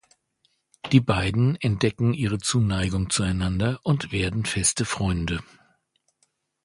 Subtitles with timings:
[0.91, 5.43] Die beiden entdecken ihre Zuneigung zueinander und werden feste Freunde.